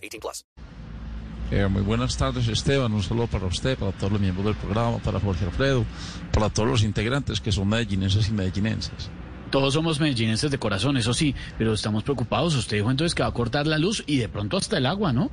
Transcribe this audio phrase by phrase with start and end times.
[0.00, 0.44] 18 plus.
[1.50, 2.92] Eh, muy buenas tardes, Esteban.
[2.92, 5.84] Un saludo para usted, para todos los miembros del programa, para Jorge Alfredo,
[6.32, 9.10] para todos los integrantes que son medellinenses y medellinenses.
[9.50, 12.54] Todos somos medellinenses de corazón, eso sí, pero estamos preocupados.
[12.54, 15.12] Usted dijo entonces que va a cortar la luz y de pronto hasta el agua,
[15.12, 15.32] ¿no?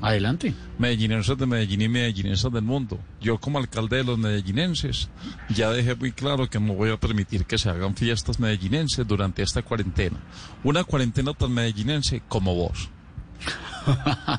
[0.00, 0.54] Adelante.
[0.78, 2.98] Medellinenses de Medellín y medellinenses del mundo.
[3.20, 5.10] Yo como alcalde de los medellinenses
[5.50, 9.42] ya dejé muy claro que no voy a permitir que se hagan fiestas medellinenses durante
[9.42, 10.18] esta cuarentena.
[10.64, 12.90] Una cuarentena tan medellinense como vos.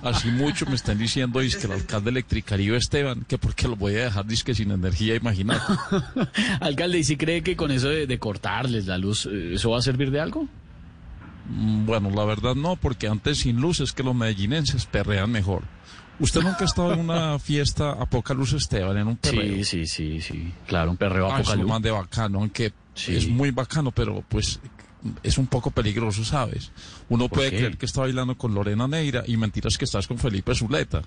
[0.03, 3.95] Así mucho me están diciendo es que el alcalde electricario Esteban, que porque lo voy
[3.95, 5.61] a dejar disque sin energía, imaginar.
[6.59, 9.79] Alcalde, ¿y si cree que con eso de, de cortarles la luz, eh, eso va
[9.79, 10.47] a servir de algo?
[11.49, 15.63] Mm, Bueno, la verdad no, porque antes sin luz es que los medellinenses perrean mejor.
[16.19, 19.63] ¿Usted nunca ha estado en una fiesta a poca luz, Esteban, en un perreo?
[19.63, 20.51] Sí, sí, sí, sí.
[20.67, 21.71] Claro, un perreo a Ah, es poca lo luz.
[21.71, 23.15] más de bacano, aunque Sí.
[23.15, 24.59] es muy bacano, pero pues
[25.23, 26.71] es un poco peligroso, ¿sabes?
[27.09, 27.57] Uno ¿Por puede qué?
[27.57, 31.01] creer que está bailando con Lorena Neira y mentiras que estás con Felipe Zuleta.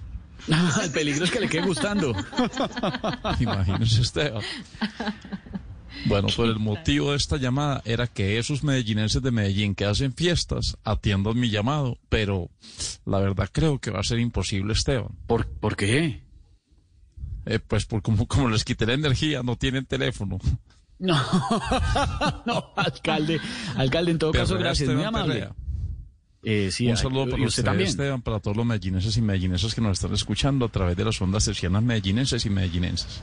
[0.83, 2.15] El peligro es que le quede gustando.
[3.41, 4.43] Imagínese Esteban.
[6.07, 10.15] Bueno, pues el motivo de esta llamada era que esos medellinenses de Medellín que hacen
[10.15, 12.49] fiestas atiendan mi llamado, pero
[13.05, 15.11] la verdad creo que va a ser imposible, Esteban.
[15.27, 16.23] ¿Por, ¿por qué?
[17.45, 20.39] Eh, pues por como, como les quité la energía, no tienen teléfono.
[21.01, 21.17] No,
[22.47, 23.41] no, alcalde.
[23.77, 25.35] Alcalde, en todo caso, gracias, muy Esteban, amable.
[25.35, 25.55] perrea.
[26.43, 27.89] Eh, sí, Un saludo para usted, también.
[27.89, 31.21] Esteban, para todos los medellinenses y medellinenses que nos están escuchando a través de las
[31.21, 33.23] ondas tercianas medellinenses y medellinenses.